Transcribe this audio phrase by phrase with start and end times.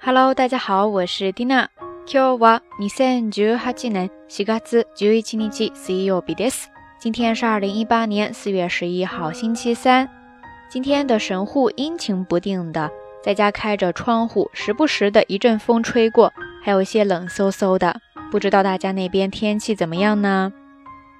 [0.00, 1.66] Hello，大家好，我是 Tina。
[2.06, 4.60] 今日は二千十八年四月
[4.94, 6.68] 十一日水曜日です。
[7.00, 10.08] 今天是二零一八年四月十一号，星期三。
[10.70, 12.90] 今天的神户阴晴不定的，
[13.22, 16.32] 在家开着窗户，时不时的一阵风吹过，
[16.62, 18.00] 还有一些冷飕飕的。
[18.30, 20.52] 不知道大家那边天气怎么样呢？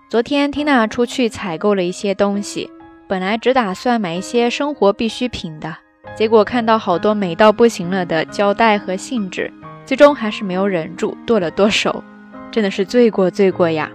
[0.08, 2.70] 昨天 Tina 出去采购了一些东西，
[3.08, 5.78] 本来只打算买一些生活必需品的。
[6.21, 9.51] 结果看到好多美到不行了的胶带和信纸，
[9.87, 12.03] 最终还是没有忍住剁了剁手，
[12.51, 13.89] 真的是罪过罪过呀！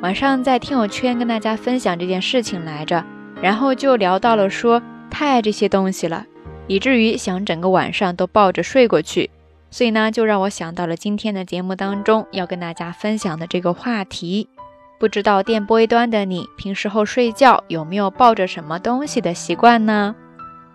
[0.00, 3.04] 晚上在听友圈跟大家分享这件事情来着，
[3.42, 4.80] 然后就聊到了说
[5.10, 6.24] 太爱这些东西了，
[6.68, 9.28] 以至于想整个晚上都抱着睡过去，
[9.68, 14.48] 所以呢，就让我想到了今天的节目当中要跟大家分享的这个话题。
[15.00, 20.14] 不知道电波一端的你，平时后睡觉有没有抱着什么东西的习惯呢？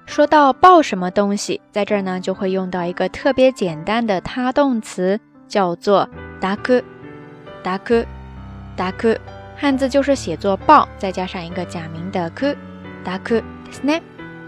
[0.07, 6.09] 说到抱什么东西，在这儿呢就会用到一个特别简单的他动词，叫做
[6.41, 6.83] 达克，
[7.63, 8.05] 达克，
[8.75, 9.19] 达克，
[9.57, 12.55] 汉字就是写作抱，再加上一个假名的克，
[13.05, 13.43] 达克。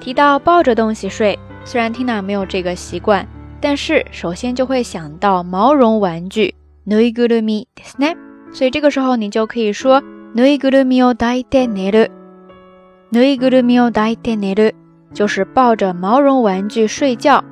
[0.00, 3.26] 提到抱着东西睡，虽然 Tina 没有这个习惯，
[3.60, 6.54] 但是首先就会想到毛绒玩具
[6.86, 8.16] ぬいぐるみですね。
[8.50, 10.02] 所以这个时候你就可以说
[10.34, 12.10] ぬいぐるみを抱いて寝る，
[13.12, 14.74] ぬいぐるみを抱いて寝る。
[15.14, 17.44] 就是抱着毛绒玩具睡觉。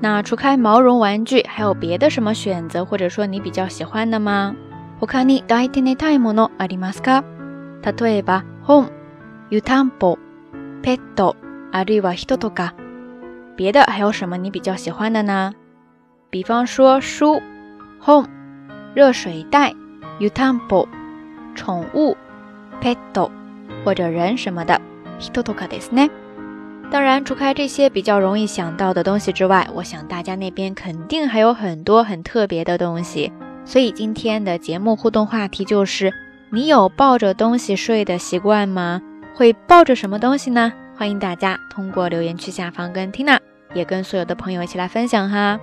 [0.00, 4.54] 那除开毛绒玩具，还有别的什么选择，或者说你比较喜欢的吗？
[5.00, 7.24] 他に抱いて寝たいものありますか？
[7.82, 8.88] 例えば本、
[9.50, 10.18] 湯たんぽ、
[10.82, 11.36] ペット、
[11.70, 12.72] あるいは人とか。
[13.56, 15.52] 别的还有什么你比较喜欢的呢？
[16.30, 17.42] 比方说书、
[18.00, 18.26] 本、
[18.94, 19.74] 热水袋、
[20.18, 20.88] 湯たんぽ、
[21.54, 22.16] 宠物、
[22.80, 23.30] ペット。
[23.87, 24.81] 或者人什么的，
[26.91, 33.31] 当然，除开这些比较容易想到的东西之外，我想大家那边肯定还有很多很特别的东西。
[33.63, 36.11] 所以今天的节目互动话题就是：
[36.49, 39.01] 你有抱着东西睡的习惯吗？
[39.33, 40.73] 会抱着什么东西呢？
[40.97, 43.39] 欢迎大家通过留言区下方跟 Tina，
[43.73, 45.57] 也跟所有的朋友一起来分享哈。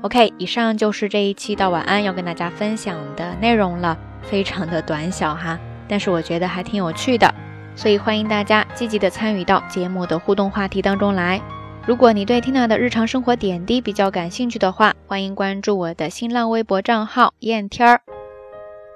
[0.00, 5.56] OK，以上就是这一期到晚安要跟大家分享的内容了，非常的短小哈。
[5.88, 7.34] 但是我觉得还挺有趣的，
[7.74, 11.40] 所以欢迎大家积极的参与到节目的互动话题当中来。
[11.86, 18.02] 如果你对 Tina 的日常生活点滴比较感兴趣的话，欢迎关注我的新浪微博账号燕天儿。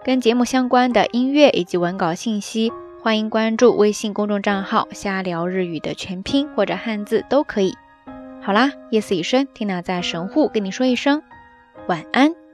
[0.04, 2.72] 跟节目相关的音乐以及文稿信息，
[3.02, 7.74] 欢迎关注微信公众账号“瞎聊日语”的全拼或者汉字都可以。
[8.40, 11.20] 好啦，夜色已深，Tina 在神户跟你说一声
[11.88, 12.45] 晚安。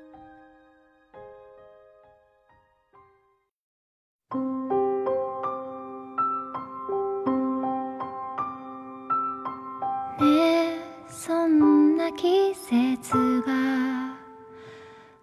[12.17, 13.53] 季節が。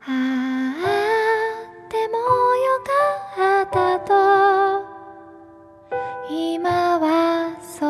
[0.01, 4.09] あってもよかったと。
[6.29, 7.89] 今はそう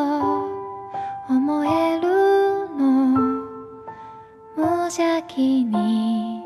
[1.28, 2.08] 思える
[2.76, 2.80] の。
[4.56, 6.42] 無邪気に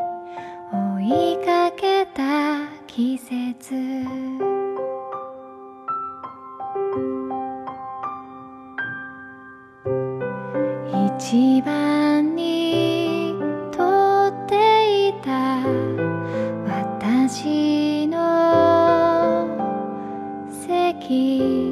[1.01, 3.75] 追いかけた季節。
[11.17, 12.04] 一番
[21.07, 21.64] keep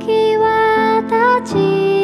[0.00, 2.03] 時は経ち